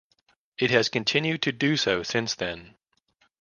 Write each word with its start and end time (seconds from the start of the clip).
It 0.57 0.71
has 0.71 0.89
continued 0.89 1.43
to 1.43 1.51
do 1.51 1.77
so 1.77 2.01
since 2.01 2.33
then. 2.33 2.73